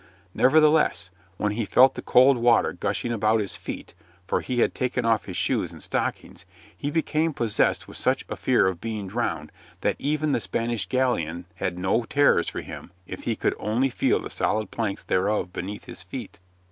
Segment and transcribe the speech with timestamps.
[0.33, 3.93] Nevertheless, when he felt the cold water gushing about his feet
[4.25, 6.43] (for he had taken off his shoes and stockings)
[6.75, 9.51] he became possessed with such a fear of being drowned
[9.81, 14.19] that even the Spanish galleon had no terrors for him if he could only feel
[14.19, 16.39] the solid planks thereof beneath his feet.